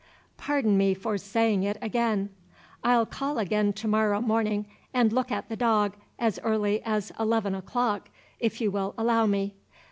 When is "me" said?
0.79-0.95, 9.27-9.53